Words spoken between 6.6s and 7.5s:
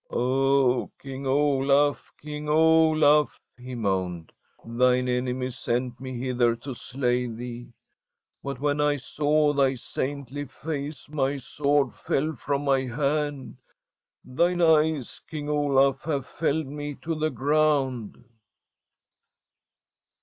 slay